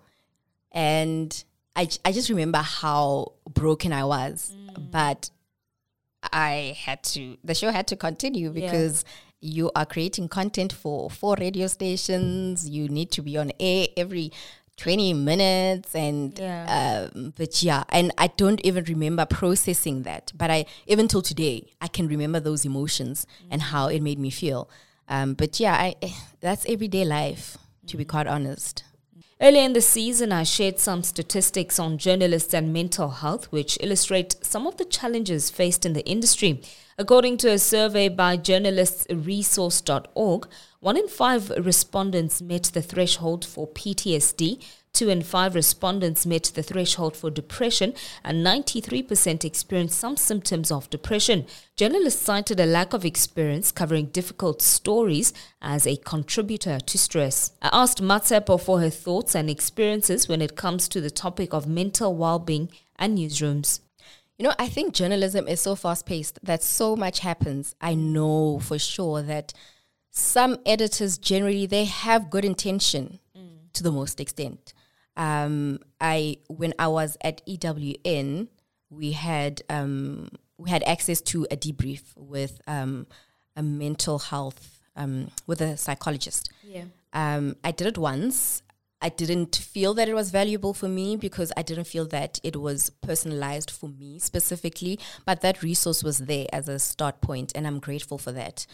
And 0.73 1.45
I, 1.77 1.89
I 2.05 2.13
just 2.13 2.29
remember 2.29 2.59
how 2.59 3.33
broken 3.53 3.93
I 3.93 4.05
was. 4.05 4.53
Mm. 4.55 4.91
But 4.91 5.31
I 6.33 6.77
had 6.79 7.03
to, 7.05 7.37
the 7.45 7.55
show 7.55 7.71
had 7.71 7.87
to 7.89 7.97
continue 7.97 8.53
Yeah. 8.53 8.67
because 8.71 9.05
you 9.41 9.71
are 9.77 9.87
creating 9.87 10.29
content 10.29 10.73
for 10.73 11.09
four 11.11 11.37
radio 11.39 11.69
stations. 11.69 12.69
You 12.69 12.89
need 12.89 13.11
to 13.13 13.23
be 13.23 13.37
on 13.39 13.53
air 13.61 13.87
every 13.97 14.33
20 14.79 15.13
minutes. 15.13 15.95
And, 15.95 16.39
Yeah. 16.39 17.09
um, 17.15 17.35
but 17.37 17.63
yeah, 17.63 17.85
and 17.91 18.13
I 18.17 18.29
don't 18.29 18.61
even 18.65 18.85
remember 18.85 19.27
processing 19.27 20.03
that. 20.05 20.33
But 20.35 20.51
I, 20.51 20.65
even 20.87 21.09
till 21.09 21.23
today, 21.23 21.73
I 21.81 21.89
can 21.89 22.09
remember 22.09 22.41
those 22.41 22.65
emotions 22.65 23.27
and 23.51 23.61
how 23.61 23.89
it 23.89 24.01
made 24.01 24.19
me 24.19 24.31
feel. 24.31 24.71
Um, 25.09 25.35
but 25.35 25.59
yeah, 25.61 25.75
I, 25.75 25.97
eh, 26.03 26.13
that's 26.41 26.65
everyday 26.67 27.05
life, 27.05 27.59
to 27.89 27.97
be 27.97 28.05
quite 28.05 28.27
honest. 28.27 28.85
Earlier 29.41 29.63
in 29.63 29.73
the 29.73 29.81
season, 29.81 30.33
I 30.33 30.43
shared 30.43 30.81
some 30.81 31.05
statistics 31.05 31.79
on 31.79 31.97
journalists 31.97 32.53
and 32.53 32.73
mental 32.73 33.09
health, 33.09 33.53
which 33.53 33.79
illustrate 33.81 34.35
some 34.43 34.67
of 34.67 34.79
the 34.79 34.85
challenges 34.85 35.49
faced 35.49 35.87
in 35.87 35.93
the 35.93 36.05
industry. 36.09 36.61
According 36.99 37.37
to 37.39 37.53
a 37.53 37.59
survey 37.61 38.09
by 38.09 38.37
journalistsresource.org, 38.37 40.49
one 40.81 40.97
in 40.97 41.07
five 41.07 41.51
respondents 41.51 42.43
met 42.43 42.65
the 42.65 42.83
threshold 42.83 43.45
for 43.45 43.69
PTSD, 43.69 44.61
two 44.93 45.09
in 45.09 45.23
five 45.23 45.55
respondents 45.55 46.27
met 46.27 46.45
the 46.55 46.63
threshold 46.63 47.17
for 47.17 47.31
depression, 47.31 47.95
and 48.25 48.45
93% 48.45 49.45
experienced 49.45 49.99
some 49.99 50.17
symptoms 50.17 50.71
of 50.71 50.91
depression. 50.91 51.47
Journalists 51.77 52.23
cited 52.23 52.59
a 52.61 52.67
lack 52.67 52.93
of 52.93 53.05
experience 53.05 53.71
covering 53.71 54.07
difficult 54.07 54.63
stories 54.63 55.33
as 55.63 55.87
a 55.87 55.97
contributor 55.97 56.81
to 56.81 56.99
stress. 56.99 57.53
I 57.63 57.71
asked 57.73 58.03
Matsepo 58.03 58.61
for 58.61 58.81
her 58.81 58.91
thoughts 58.91 59.35
and 59.35 59.49
experiences 59.49 60.29
when 60.29 60.43
it 60.43 60.57
comes 60.57 60.89
to 60.89 61.01
the 61.01 61.11
topic 61.11 61.53
of 61.55 61.67
mental 61.67 62.15
well 62.15 62.39
being 62.39 62.71
and 62.97 63.17
newsrooms. 63.17 63.81
You 64.39 64.45
know, 64.45 64.55
I 64.59 64.69
think 64.69 64.95
journalism 64.95 65.49
is 65.49 65.61
so 65.61 65.75
fast 65.75 66.07
paced 66.07 66.39
that 66.45 66.63
so 66.63 66.95
much 66.95 67.21
happens. 67.21 67.75
I 67.81 67.95
know 67.95 68.61
for 68.61 68.79
sure 68.79 69.21
that 69.23 69.53
some 70.11 70.59
editors 70.65 71.19
generally 71.19 71.67
they 71.67 71.85
have 71.85 72.31
good 72.31 72.45
intention 72.45 73.19
mm. 73.37 73.73
to 73.73 73.83
the 73.83 73.93
most 73.93 74.21
extent. 74.21 74.75
Um, 75.19 75.81
I 76.01 76.39
when 76.47 76.73
I 76.79 76.89
was 76.89 77.19
at 77.21 77.45
EWN, 77.47 78.49
we 78.89 79.13
had 79.13 79.63
um, 79.69 80.31
we 80.57 80.71
had 80.71 80.83
access 80.85 81.21
to 81.23 81.47
a 81.51 81.57
debrief 81.57 82.03
with 82.17 82.61
um, 82.67 83.07
a 83.57 83.63
mental 83.63 84.19
health 84.19 84.81
um, 84.97 85.31
with 85.47 85.61
a 85.61 85.77
psychologist. 85.77 86.51
Yeah. 86.63 86.85
Um, 87.13 87.57
I 87.65 87.73
did 87.73 87.89
it 87.89 87.99
once. 87.99 88.63
I 89.01 89.09
didn't 89.11 89.55
feel 89.55 89.95
that 89.95 90.09
it 90.09 90.15
was 90.15 90.31
valuable 90.31 90.75
for 90.75 90.89
me 90.89 91.17
because 91.17 91.53
I 91.57 91.63
didn't 91.63 91.85
feel 91.85 92.05
that 92.07 92.41
it 92.43 92.57
was 92.57 92.91
personalized 93.01 93.71
for 93.71 93.89
me 93.89 94.19
specifically. 94.19 94.99
But 95.25 95.41
that 95.43 95.63
resource 95.63 96.03
was 96.03 96.19
there 96.19 96.47
as 96.53 96.69
a 96.69 96.79
start 96.79 97.21
point, 97.21 97.53
and 97.55 97.67
I'm 97.67 97.79
grateful 97.79 98.19
for 98.19 98.33
that. 98.33 98.67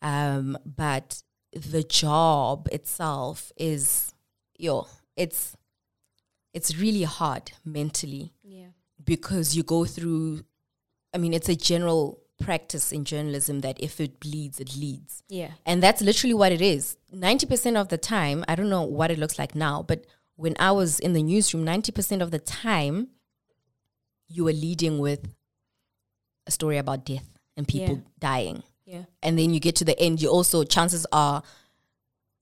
Um, 0.00 0.56
but 0.64 1.22
the 1.52 1.82
job 1.82 2.68
itself 2.70 3.52
is, 3.56 4.12
yo, 4.56 4.86
it's 5.16 5.56
it's 6.54 6.76
really 6.76 7.02
hard 7.04 7.52
mentally 7.64 8.32
Yeah. 8.42 8.68
because 9.02 9.56
you 9.56 9.62
go 9.62 9.84
through. 9.84 10.44
I 11.14 11.18
mean, 11.18 11.32
it's 11.34 11.48
a 11.48 11.56
general 11.56 12.20
practice 12.40 12.90
in 12.92 13.04
journalism 13.04 13.60
that 13.60 13.76
if 13.80 14.00
it 14.00 14.18
bleeds, 14.20 14.58
it 14.60 14.76
leads. 14.76 15.22
Yeah. 15.28 15.52
And 15.64 15.82
that's 15.82 16.02
literally 16.02 16.34
what 16.34 16.52
it 16.52 16.60
is. 16.60 16.96
90% 17.14 17.76
of 17.80 17.88
the 17.88 17.98
time, 17.98 18.44
I 18.48 18.54
don't 18.54 18.68
know 18.70 18.82
what 18.82 19.10
it 19.10 19.18
looks 19.18 19.38
like 19.38 19.54
now, 19.54 19.82
but 19.82 20.04
when 20.36 20.56
I 20.58 20.72
was 20.72 20.98
in 20.98 21.12
the 21.12 21.22
newsroom, 21.22 21.64
90% 21.64 22.20
of 22.22 22.30
the 22.30 22.38
time, 22.38 23.08
you 24.28 24.44
were 24.44 24.52
leading 24.52 24.98
with 24.98 25.34
a 26.46 26.50
story 26.50 26.78
about 26.78 27.04
death 27.04 27.28
and 27.56 27.68
people 27.68 27.96
Yeah. 27.96 28.08
dying. 28.18 28.62
Yeah. 28.86 29.04
And 29.22 29.38
then 29.38 29.54
you 29.54 29.60
get 29.60 29.76
to 29.76 29.84
the 29.84 29.98
end, 30.00 30.20
you 30.20 30.28
also, 30.28 30.64
chances 30.64 31.06
are, 31.12 31.42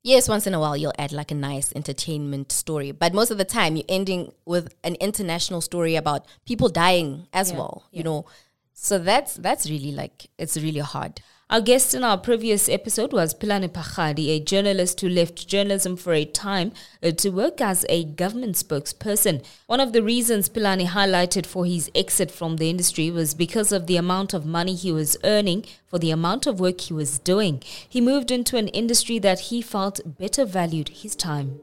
yes, 0.03 0.29
once 0.29 0.47
in 0.47 0.55
a 0.55 0.61
while 0.61 0.77
you'll 0.77 0.93
add 0.99 1.13
like 1.13 1.31
a 1.31 1.35
nice 1.35 1.73
entertainment 1.75 2.53
story. 2.53 2.93
But 2.93 3.15
most 3.15 3.31
of 3.31 3.39
the 3.39 3.45
time, 3.45 3.77
you're 3.77 3.85
ending 3.89 4.33
with 4.45 4.75
an 4.85 4.95
international 4.97 5.61
story 5.61 5.97
about 5.97 6.27
people 6.47 6.69
dying 6.69 7.27
as 7.33 7.51
Yeah, 7.51 7.59
well, 7.59 7.85
yeah. 7.91 7.99
you 7.99 8.05
know. 8.05 8.27
So 8.73 8.99
that's 8.99 9.35
that's 9.35 9.69
really 9.69 9.93
like 9.93 10.29
it's 10.39 10.57
really 10.57 10.81
hard. 10.81 11.21
Our 11.51 11.61
guest 11.61 11.97
in 11.97 12.05
our 12.05 12.17
previous 12.17 12.69
episode 12.69 13.13
was 13.13 13.35
Pilane 13.35 13.69
Pachadi, 13.69 14.29
a 14.29 14.39
journalist 14.39 15.01
who 15.01 15.09
left 15.09 15.49
journalism 15.49 15.97
for 15.97 16.13
a 16.13 16.25
time 16.25 16.71
uh, 17.03 17.11
to 17.11 17.31
work 17.31 17.61
as 17.61 17.85
a 17.89 18.05
government 18.05 18.55
spokesperson. 18.55 19.45
One 19.67 19.81
of 19.81 19.93
the 19.93 20.01
reasons 20.01 20.49
Pilani 20.49 20.87
highlighted 20.87 21.47
for 21.47 21.67
his 21.67 21.91
exit 21.93 22.31
from 22.31 22.59
the 22.59 22.71
industry 22.71 23.11
was 23.11 23.35
because 23.35 23.73
of 23.73 23.89
the 23.89 23.97
amount 23.97 24.33
of 24.33 24.47
money 24.47 24.77
he 24.77 24.93
was 24.93 25.17
earning 25.25 25.65
for 25.89 25.99
the 25.99 26.13
amount 26.13 26.47
of 26.47 26.61
work 26.61 26.83
he 26.83 26.95
was 26.95 27.19
doing. 27.19 27.61
He 27.89 28.01
moved 28.01 28.31
into 28.31 28.57
an 28.57 28.69
industry 28.69 29.19
that 29.19 29.41
he 29.51 29.61
felt 29.61 29.99
better 30.05 30.45
valued 30.45 30.91
his 30.91 31.17
time. 31.17 31.61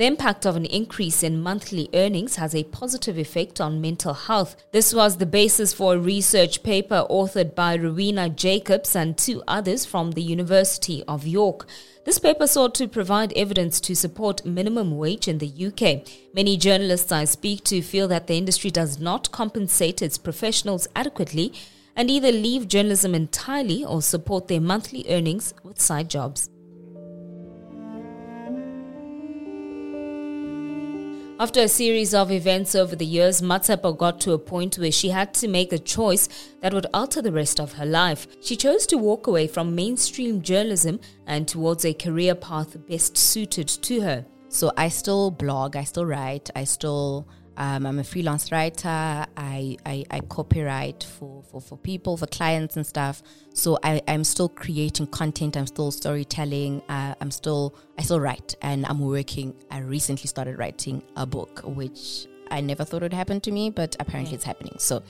The 0.00 0.06
impact 0.06 0.46
of 0.46 0.56
an 0.56 0.64
increase 0.64 1.22
in 1.22 1.42
monthly 1.42 1.90
earnings 1.92 2.36
has 2.36 2.54
a 2.54 2.64
positive 2.64 3.18
effect 3.18 3.60
on 3.60 3.82
mental 3.82 4.14
health. 4.14 4.56
This 4.72 4.94
was 4.94 5.18
the 5.18 5.26
basis 5.26 5.74
for 5.74 5.92
a 5.92 5.98
research 5.98 6.62
paper 6.62 7.04
authored 7.10 7.54
by 7.54 7.76
Rowena 7.76 8.30
Jacobs 8.30 8.96
and 8.96 9.18
two 9.18 9.42
others 9.46 9.84
from 9.84 10.12
the 10.12 10.22
University 10.22 11.04
of 11.06 11.26
York. 11.26 11.66
This 12.06 12.18
paper 12.18 12.46
sought 12.46 12.74
to 12.76 12.88
provide 12.88 13.34
evidence 13.36 13.78
to 13.80 13.94
support 13.94 14.46
minimum 14.46 14.96
wage 14.96 15.28
in 15.28 15.36
the 15.36 15.66
UK. 15.66 16.08
Many 16.32 16.56
journalists 16.56 17.12
I 17.12 17.26
speak 17.26 17.62
to 17.64 17.82
feel 17.82 18.08
that 18.08 18.26
the 18.26 18.38
industry 18.38 18.70
does 18.70 18.98
not 18.98 19.30
compensate 19.32 20.00
its 20.00 20.16
professionals 20.16 20.88
adequately 20.96 21.52
and 21.94 22.10
either 22.10 22.32
leave 22.32 22.68
journalism 22.68 23.14
entirely 23.14 23.84
or 23.84 24.00
support 24.00 24.48
their 24.48 24.62
monthly 24.62 25.04
earnings 25.10 25.52
with 25.62 25.78
side 25.78 26.08
jobs. 26.08 26.48
After 31.40 31.60
a 31.60 31.68
series 31.68 32.12
of 32.12 32.30
events 32.30 32.74
over 32.74 32.94
the 32.94 33.06
years, 33.06 33.40
Matsepo 33.40 33.96
got 33.96 34.20
to 34.20 34.34
a 34.34 34.38
point 34.38 34.76
where 34.76 34.92
she 34.92 35.08
had 35.08 35.32
to 35.32 35.48
make 35.48 35.72
a 35.72 35.78
choice 35.78 36.28
that 36.60 36.74
would 36.74 36.84
alter 36.92 37.22
the 37.22 37.32
rest 37.32 37.58
of 37.58 37.72
her 37.72 37.86
life. 37.86 38.26
She 38.42 38.56
chose 38.56 38.84
to 38.88 38.98
walk 38.98 39.26
away 39.26 39.46
from 39.46 39.74
mainstream 39.74 40.42
journalism 40.42 41.00
and 41.26 41.48
towards 41.48 41.86
a 41.86 41.94
career 41.94 42.34
path 42.34 42.76
best 42.86 43.16
suited 43.16 43.68
to 43.68 44.02
her. 44.02 44.26
So 44.50 44.70
I 44.76 44.90
still 44.90 45.30
blog, 45.30 45.76
I 45.76 45.84
still 45.84 46.04
write, 46.04 46.50
I 46.54 46.64
still 46.64 47.26
um, 47.56 47.86
I'm 47.86 47.98
a 47.98 48.04
freelance 48.04 48.50
writer. 48.52 48.88
I, 48.88 49.76
I, 49.84 50.04
I 50.10 50.20
copyright 50.20 51.04
for, 51.04 51.42
for, 51.42 51.60
for 51.60 51.76
people, 51.76 52.16
for 52.16 52.26
clients 52.26 52.76
and 52.76 52.86
stuff. 52.86 53.22
So 53.54 53.78
I, 53.82 54.00
I'm 54.08 54.24
still 54.24 54.48
creating 54.48 55.08
content. 55.08 55.56
I'm 55.56 55.66
still 55.66 55.90
storytelling. 55.90 56.82
Uh, 56.88 57.14
I'm 57.20 57.30
still 57.30 57.74
I 57.98 58.02
still 58.02 58.20
write, 58.20 58.54
and 58.62 58.86
I'm 58.86 59.00
working. 59.00 59.54
I 59.70 59.80
recently 59.80 60.26
started 60.26 60.58
writing 60.58 61.02
a 61.16 61.26
book, 61.26 61.60
which 61.64 62.26
I 62.50 62.60
never 62.60 62.84
thought 62.84 63.02
would 63.02 63.12
happen 63.12 63.40
to 63.42 63.50
me, 63.50 63.70
but 63.70 63.96
apparently 64.00 64.34
it's 64.34 64.44
happening. 64.44 64.74
So 64.78 65.02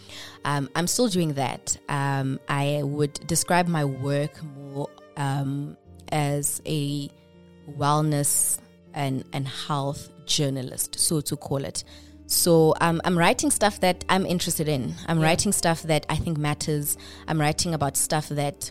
um, 0.44 0.68
I'm 0.75 0.87
still 0.87 1.09
doing 1.09 1.35
that. 1.35 1.76
Um, 1.88 2.38
I 2.49 2.82
would 2.82 3.14
describe 3.26 3.68
my 3.68 3.85
work 3.85 4.42
more 4.42 4.88
um, 5.16 5.76
as 6.12 6.61
a 6.66 7.09
wellness 7.78 8.59
and, 8.94 9.25
and 9.32 9.47
health 9.47 10.11
journalist, 10.26 10.99
so 10.99 11.20
to 11.20 11.37
call 11.37 11.64
it. 11.64 11.85
So 12.30 12.75
um, 12.80 13.00
I'm 13.04 13.18
writing 13.18 13.50
stuff 13.50 13.80
that 13.80 14.04
I'm 14.08 14.25
interested 14.25 14.68
in. 14.68 14.94
I'm 15.08 15.18
Yeah. 15.18 15.26
writing 15.26 15.50
stuff 15.52 15.82
that 15.82 16.06
I 16.08 16.14
think 16.16 16.38
matters. 16.38 16.96
I'm 17.26 17.40
writing 17.40 17.75
about 17.75 17.96
stuff 17.96 18.28
that 18.28 18.70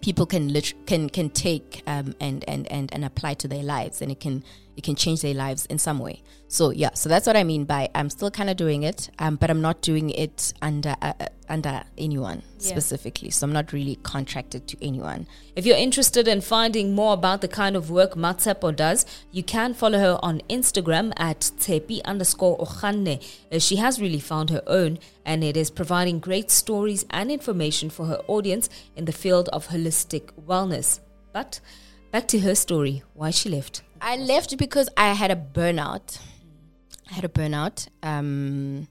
people 0.00 0.24
can 0.26 0.48
lit- 0.52 0.74
can 0.86 1.10
can 1.10 1.28
take 1.28 1.82
um, 1.86 2.14
and 2.18 2.44
and 2.48 2.66
and 2.72 2.90
and 2.92 3.04
apply 3.04 3.34
to 3.34 3.48
their 3.48 3.62
lives, 3.62 4.00
and 4.00 4.10
it 4.10 4.20
can 4.20 4.42
it 4.78 4.84
can 4.84 4.94
change 4.94 5.20
their 5.22 5.34
lives 5.34 5.66
in 5.66 5.76
some 5.78 5.98
way. 5.98 6.22
So 6.46 6.70
yeah, 6.70 6.90
so 6.94 7.08
that's 7.10 7.26
what 7.26 7.36
I 7.36 7.44
mean 7.44 7.64
by 7.64 7.90
I'm 7.94 8.08
still 8.08 8.30
kind 8.30 8.48
of 8.48 8.56
doing 8.56 8.82
it, 8.84 9.10
um, 9.18 9.36
but 9.36 9.50
I'm 9.50 9.60
not 9.60 9.82
doing 9.82 10.08
it 10.10 10.54
under 10.62 10.94
uh, 11.02 11.12
uh, 11.20 11.26
under 11.50 11.82
anyone 11.98 12.42
Yeah. 12.60 12.68
specifically. 12.72 13.30
So 13.30 13.46
I'm 13.46 13.52
not 13.52 13.72
really 13.72 13.96
contracted 13.96 14.66
to 14.68 14.76
anyone. 14.80 15.26
If 15.56 15.66
you're 15.66 15.76
interested 15.88 16.26
in 16.28 16.40
finding 16.40 16.94
more 16.94 17.12
about 17.12 17.40
the 17.42 17.48
kind 17.48 17.74
of 17.76 17.90
work 17.90 18.14
Matsepo 18.14 18.74
does, 18.74 19.04
you 19.30 19.42
can 19.42 19.74
follow 19.74 19.98
her 19.98 20.18
on 20.22 20.40
Instagram 20.48 21.12
at 21.18 21.40
tepi 21.40 22.02
underscore 22.04 22.56
ochane. 22.58 23.22
Uh, 23.52 23.58
She 23.58 23.76
has 23.76 24.00
really 24.00 24.20
found 24.20 24.48
her 24.50 24.62
own 24.66 24.98
and 25.26 25.42
it 25.44 25.56
is 25.56 25.70
providing 25.70 26.18
great 26.20 26.50
stories 26.50 27.04
and 27.10 27.30
information 27.30 27.90
for 27.90 28.06
her 28.06 28.20
audience 28.28 28.70
in 28.96 29.04
the 29.06 29.12
field 29.12 29.48
of 29.52 29.68
holistic 29.68 30.30
wellness. 30.46 31.00
But 31.32 31.60
back 32.12 32.26
to 32.28 32.38
her 32.40 32.54
story, 32.54 33.02
why 33.14 33.30
she 33.32 33.50
left. 33.50 33.82
I 34.00 34.16
left 34.16 34.56
because 34.56 34.88
I 34.96 35.12
had 35.12 35.30
a 35.30 35.36
burnout. 35.36 36.18
I 37.10 37.14
had 37.14 37.24
a 37.24 37.28
burnout 37.28 37.88
um, 38.02 38.88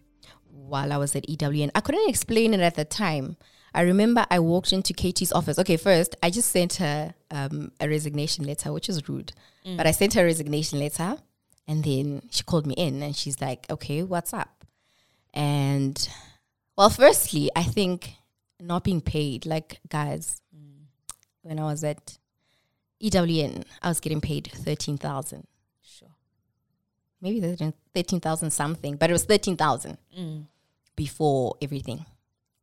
while 0.51 0.91
I 0.91 0.97
was 0.97 1.15
at 1.15 1.27
EWN. 1.27 1.71
I 1.75 1.81
couldn't 1.81 2.09
explain 2.09 2.53
it 2.53 2.59
at 2.59 2.75
the 2.75 2.85
time. 2.85 3.37
I 3.73 3.81
remember 3.81 4.25
I 4.31 4.39
walked 4.39 4.73
into 4.73 4.93
Katie's 4.93 5.31
office. 5.31 5.59
Okay, 5.59 5.77
first, 5.77 6.15
I 6.23 6.29
just 6.29 6.49
sent 6.51 6.75
her 6.75 7.13
um, 7.29 7.71
a 7.79 7.87
resignation 7.87 8.45
letter, 8.45 8.73
which 8.73 8.89
is 8.89 9.07
rude. 9.07 9.33
But 9.77 9.85
I 9.85 9.91
sent 9.91 10.13
her 10.13 10.21
a 10.21 10.25
resignation 10.25 10.79
letter, 10.79 11.17
and 11.67 11.83
then 11.83 12.21
she 12.31 12.43
called 12.43 12.65
me 12.65 12.73
in 12.75 13.03
and 13.03 13.15
she's 13.15 13.41
like, 13.41 13.69
okay, 13.69 14.01
what's 14.01 14.33
up? 14.33 14.65
And, 15.33 16.07
well, 16.77 16.89
firstly, 16.89 17.51
I 17.55 17.63
think 17.63 18.13
not 18.59 18.83
being 18.85 19.01
paid, 19.01 19.45
like, 19.45 19.79
guys, 19.89 20.41
when 21.41 21.59
I 21.59 21.63
was 21.63 21.83
at 21.83 22.17
EWN, 23.01 23.63
I 23.81 23.89
was 23.89 23.99
getting 23.99 24.21
paid 24.21 24.49
13,000 24.53 25.45
Sure. 25.81 26.09
maybe 27.21 27.39
13 27.41 27.73
13,000 27.93 28.51
something, 28.51 28.95
but 28.95 29.09
it 29.09 29.13
was 29.13 29.25
13,000 29.25 29.97
mm. 30.17 30.45
before 30.95 31.55
everything. 31.61 32.05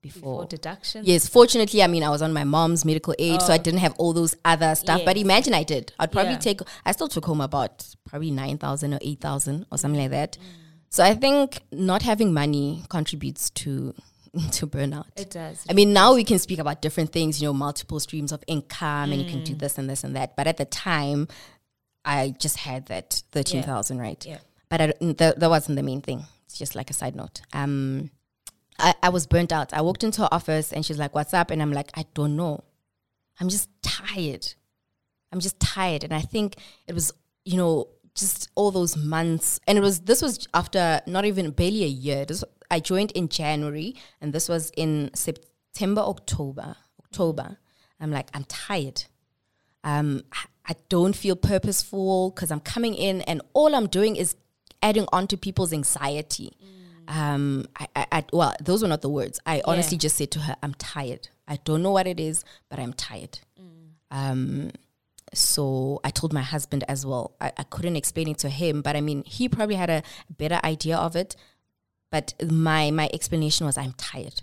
Before. 0.02 0.42
For 0.42 0.48
deductions. 0.48 1.06
yes, 1.08 1.26
fortunately, 1.28 1.82
I 1.82 1.86
mean, 1.86 2.02
I 2.02 2.10
was 2.10 2.20
on 2.20 2.32
my 2.34 2.44
mom's 2.44 2.84
medical 2.84 3.14
aid, 3.18 3.40
so 3.40 3.54
I 3.54 3.58
Oh. 3.58 3.62
didn't 3.62 3.80
have 3.80 3.94
all 3.96 4.12
those 4.12 4.36
other 4.44 4.74
stuff. 4.74 5.00
But 5.02 5.16
imagine 5.16 5.54
I 5.54 5.62
did. 5.62 5.94
I'd 5.98 6.12
probably 6.12 6.32
Yeah. 6.34 6.38
take, 6.40 6.60
I 6.84 6.92
still 6.92 7.08
took 7.08 7.24
home 7.24 7.40
about 7.40 7.86
probably 8.04 8.30
9,000 8.30 8.92
or 8.92 8.98
8,000 9.00 9.64
or 9.72 9.78
something 9.78 9.98
like 10.02 10.10
that. 10.10 10.32
Mm. 10.38 10.44
So 10.90 11.02
I 11.04 11.14
think 11.14 11.62
not 11.72 12.02
having 12.02 12.34
money 12.34 12.84
contributes 12.90 13.48
to 13.50 13.94
to 14.52 14.66
burnout. 14.66 15.06
It 15.16 15.30
does. 15.30 15.64
I 15.68 15.72
mean, 15.72 15.92
now 15.92 16.14
we 16.14 16.24
can 16.24 16.38
speak 16.38 16.58
about 16.58 16.82
different 16.82 17.12
things, 17.12 17.40
you 17.40 17.48
know, 17.48 17.52
multiple 17.52 18.00
streams 18.00 18.32
of 18.32 18.42
income, 18.46 19.12
and 19.12 19.22
you 19.22 19.30
can 19.30 19.44
do 19.44 19.54
this 19.54 19.78
and 19.78 19.88
this 19.88 20.04
and 20.04 20.16
that. 20.16 20.36
But 20.36 20.46
at 20.46 20.56
the 20.56 20.64
time, 20.64 21.28
I 22.04 22.34
just 22.38 22.58
had 22.58 22.86
that 22.86 23.22
thirteen 23.32 23.62
thousand, 23.62 23.98
right? 23.98 24.24
Yeah. 24.26 24.38
But 24.68 24.80
I, 24.80 24.86
that, 25.00 25.38
that 25.38 25.50
wasn't 25.50 25.76
the 25.76 25.82
main 25.82 26.00
thing. 26.00 26.24
It's 26.46 26.58
just 26.58 26.74
like 26.74 26.90
a 26.90 26.94
side 26.94 27.14
note. 27.14 27.42
Um, 27.52 28.10
I, 28.78 28.94
I 29.02 29.08
was 29.10 29.26
burnt 29.26 29.52
out. 29.52 29.72
I 29.72 29.82
walked 29.82 30.02
into 30.02 30.22
her 30.22 30.28
office, 30.32 30.72
and 30.72 30.84
she's 30.84 30.98
like, 30.98 31.14
"What's 31.14 31.32
up?" 31.34 31.50
And 31.50 31.62
I'm 31.62 31.72
like, 31.72 31.90
"I 31.94 32.04
don't 32.14 32.36
know. 32.36 32.64
I'm 33.40 33.48
just 33.48 33.68
tired. 33.82 34.54
I'm 35.32 35.40
just 35.40 35.60
tired." 35.60 36.02
And 36.04 36.12
I 36.12 36.20
think 36.20 36.56
it 36.86 36.94
was, 36.94 37.12
you 37.44 37.56
know, 37.56 37.88
just 38.14 38.48
all 38.54 38.70
those 38.70 38.96
months, 38.96 39.60
and 39.66 39.76
it 39.78 39.80
was 39.80 40.00
this 40.00 40.22
was 40.22 40.46
after 40.54 41.00
not 41.06 41.24
even 41.24 41.50
barely 41.50 41.84
a 41.84 41.88
year. 41.88 42.24
This, 42.24 42.44
I 42.70 42.80
joined 42.80 43.10
in 43.12 43.28
January, 43.28 43.94
and 44.20 44.32
this 44.32 44.48
was 44.48 44.70
in 44.76 45.10
September, 45.14 46.00
October, 46.00 46.76
October. 47.04 47.58
I'm 48.00 48.10
like, 48.10 48.28
I'm 48.34 48.44
tired. 48.44 49.04
Um, 49.82 50.22
I- 50.32 50.46
don't 50.88 51.14
feel 51.14 51.36
purposeful 51.36 52.30
because 52.30 52.50
I'm 52.50 52.60
coming 52.60 52.94
in, 52.94 53.20
and 53.22 53.42
all 53.52 53.74
I'm 53.74 53.86
doing 53.86 54.16
is 54.16 54.34
adding 54.82 55.06
on 55.12 55.26
to 55.26 55.36
people's 55.36 55.74
anxiety. 55.74 56.56
Um, 57.06 57.66
I, 57.78 57.86
I, 57.94 58.06
I, 58.12 58.24
well, 58.32 58.54
those 58.62 58.80
were 58.80 58.88
not 58.88 59.02
the 59.02 59.10
words. 59.10 59.38
I 59.44 59.60
honestly 59.66 59.98
just 59.98 60.16
said 60.16 60.30
to 60.30 60.38
her, 60.40 60.56
I'm 60.62 60.72
tired. 60.74 61.28
I 61.46 61.56
don't 61.64 61.82
know 61.82 61.90
what 61.90 62.06
it 62.06 62.18
is, 62.18 62.44
but 62.70 62.78
I'm 62.78 62.94
tired. 62.94 63.40
Um, 64.10 64.70
so 65.34 66.00
I 66.04 66.10
told 66.10 66.32
my 66.32 66.42
husband 66.42 66.84
as 66.88 67.04
well. 67.04 67.36
I, 67.40 67.52
I 67.56 67.62
couldn't 67.64 67.96
explain 67.96 68.28
it 68.28 68.38
to 68.38 68.48
him, 68.48 68.82
but 68.82 68.96
I 68.96 69.00
mean, 69.00 69.24
he 69.24 69.48
probably 69.48 69.76
had 69.76 69.90
a 69.90 70.02
better 70.30 70.60
idea 70.64 70.96
of 70.96 71.16
it. 71.16 71.36
But 72.10 72.34
my 72.42 72.90
my 72.90 73.10
explanation 73.12 73.66
was, 73.66 73.76
I'm 73.76 73.92
tired. 73.94 74.42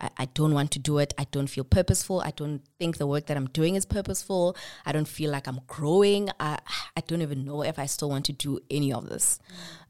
I, 0.00 0.10
I 0.18 0.24
don't 0.26 0.54
want 0.54 0.70
to 0.72 0.78
do 0.78 0.98
it. 0.98 1.14
I 1.18 1.26
don't 1.30 1.46
feel 1.46 1.64
purposeful. 1.64 2.20
I 2.20 2.30
don't 2.30 2.62
think 2.78 2.98
the 2.98 3.06
work 3.06 3.26
that 3.26 3.36
I'm 3.36 3.46
doing 3.46 3.74
is 3.74 3.86
purposeful. 3.86 4.56
I 4.84 4.92
don't 4.92 5.08
feel 5.08 5.30
like 5.30 5.46
I'm 5.46 5.60
growing. 5.66 6.30
I, 6.38 6.58
I 6.96 7.00
don't 7.06 7.22
even 7.22 7.44
know 7.44 7.62
if 7.62 7.78
I 7.78 7.86
still 7.86 8.10
want 8.10 8.26
to 8.26 8.32
do 8.32 8.60
any 8.70 8.92
of 8.92 9.08
this. 9.08 9.38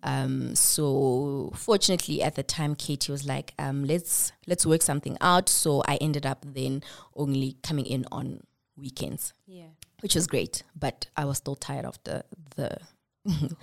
Um, 0.02 0.54
so 0.54 1.52
fortunately, 1.56 2.22
at 2.22 2.36
the 2.36 2.42
time, 2.42 2.74
Katie 2.74 3.10
was 3.10 3.26
like, 3.26 3.54
um, 3.58 3.84
"Let's 3.84 4.32
let's 4.46 4.66
work 4.66 4.82
something 4.82 5.16
out." 5.20 5.48
So 5.48 5.82
I 5.86 5.96
ended 5.96 6.26
up 6.26 6.44
then 6.46 6.82
only 7.16 7.56
coming 7.62 7.86
in 7.86 8.04
on 8.12 8.40
weekends, 8.76 9.32
Yeah. 9.46 9.68
which 10.00 10.14
was 10.14 10.26
great. 10.26 10.62
But 10.78 11.06
I 11.16 11.24
was 11.24 11.38
still 11.38 11.56
tired 11.56 11.84
of 11.84 11.98
the 12.04 12.24
the 12.56 12.78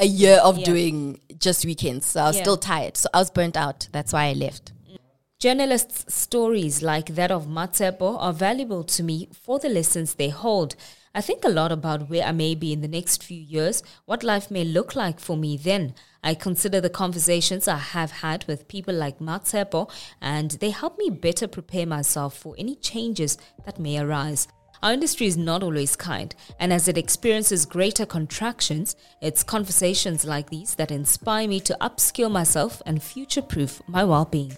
a 0.00 0.06
year 0.06 0.38
of 0.38 0.58
Yeah. 0.58 0.64
doing 0.64 1.20
just 1.38 1.64
weekends. 1.64 2.06
So 2.06 2.20
I 2.22 2.26
was 2.28 2.36
Yeah. 2.36 2.42
still 2.42 2.56
tired. 2.56 2.96
So 2.96 3.08
I 3.14 3.18
was 3.18 3.30
burnt 3.30 3.56
out. 3.56 3.88
That's 3.92 4.12
why 4.12 4.24
I 4.26 4.32
left. 4.32 4.72
Mm. 4.90 4.98
Journalists' 5.38 6.12
stories 6.12 6.82
like 6.82 7.14
that 7.14 7.30
of 7.30 7.46
Matsepo 7.46 8.16
are 8.18 8.32
valuable 8.32 8.82
to 8.84 9.02
me 9.02 9.28
for 9.32 9.58
the 9.58 9.68
lessons 9.68 10.14
they 10.14 10.30
hold. 10.30 10.74
I 11.14 11.20
think 11.20 11.44
a 11.44 11.48
lot 11.48 11.72
about 11.72 12.10
where 12.10 12.24
I 12.24 12.32
may 12.32 12.54
be 12.54 12.72
in 12.72 12.80
the 12.80 12.88
next 12.88 13.22
few 13.22 13.40
years, 13.40 13.82
what 14.04 14.22
life 14.22 14.50
may 14.50 14.64
look 14.64 14.94
like 14.94 15.18
for 15.18 15.36
me 15.36 15.56
then. 15.56 15.94
I 16.22 16.34
consider 16.34 16.80
the 16.80 16.90
conversations 16.90 17.66
I 17.66 17.78
have 17.78 18.10
had 18.10 18.44
with 18.46 18.68
people 18.68 18.94
like 18.94 19.18
Matsepo, 19.18 19.90
and 20.20 20.50
they 20.52 20.70
help 20.70 20.98
me 20.98 21.10
better 21.10 21.48
prepare 21.48 21.86
myself 21.86 22.36
for 22.36 22.54
any 22.58 22.74
changes 22.74 23.38
that 23.64 23.78
may 23.78 23.98
arise. 23.98 24.48
Our 24.82 24.92
industry 24.92 25.26
is 25.26 25.36
not 25.36 25.62
always 25.62 25.96
kind, 25.96 26.34
and 26.60 26.72
as 26.72 26.86
it 26.86 26.98
experiences 26.98 27.66
greater 27.66 28.06
contractions, 28.06 28.94
it's 29.20 29.42
conversations 29.42 30.24
like 30.24 30.50
these 30.50 30.74
that 30.76 30.92
inspire 30.92 31.48
me 31.48 31.58
to 31.60 31.76
upskill 31.80 32.30
myself 32.30 32.80
and 32.86 33.02
future 33.02 33.42
proof 33.42 33.82
my 33.88 34.04
well 34.04 34.24
being. 34.24 34.56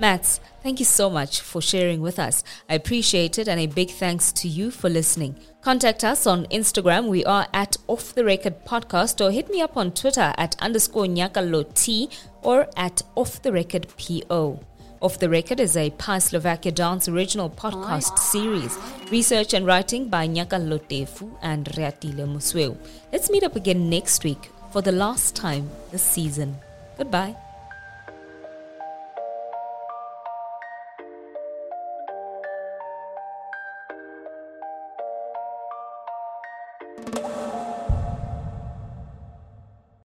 Mats, 0.00 0.40
thank 0.62 0.78
you 0.78 0.86
so 0.86 1.10
much 1.10 1.42
for 1.42 1.60
sharing 1.60 2.00
with 2.00 2.18
us. 2.18 2.42
I 2.70 2.74
appreciate 2.74 3.38
it, 3.38 3.46
and 3.46 3.60
a 3.60 3.66
big 3.66 3.90
thanks 3.90 4.32
to 4.32 4.48
you 4.48 4.70
for 4.70 4.88
listening. 4.88 5.36
Contact 5.60 6.04
us 6.04 6.26
on 6.26 6.46
Instagram. 6.46 7.08
We 7.08 7.22
are 7.26 7.46
at 7.52 7.76
Off 7.86 8.14
the 8.14 8.24
Record 8.24 8.64
Podcast, 8.64 9.22
or 9.22 9.30
hit 9.30 9.50
me 9.50 9.60
up 9.60 9.76
on 9.76 9.92
Twitter 9.92 10.32
at 10.38 10.56
underscore 10.58 11.04
Nyakalo 11.04 12.10
or 12.40 12.66
at 12.78 13.02
Off 13.14 13.42
the 13.42 13.52
Record 13.52 13.88
PO. 13.98 14.60
Off 15.02 15.18
the 15.18 15.28
Record 15.28 15.60
is 15.60 15.76
a 15.76 15.90
Pi 15.90 16.18
Slovakia 16.18 16.72
Dance 16.72 17.06
original 17.06 17.50
podcast 17.50 18.18
series. 18.18 18.78
Research 19.10 19.52
and 19.52 19.66
writing 19.66 20.08
by 20.08 20.26
Nyakalo 20.26 20.80
Tefu 20.80 21.30
and 21.42 21.68
Reatile 21.76 22.26
Musweu. 22.26 22.74
Let's 23.12 23.28
meet 23.28 23.42
up 23.42 23.54
again 23.54 23.90
next 23.90 24.24
week 24.24 24.48
for 24.72 24.80
the 24.80 24.92
last 24.92 25.36
time 25.36 25.68
this 25.92 26.02
season. 26.02 26.56
Goodbye. 26.96 27.36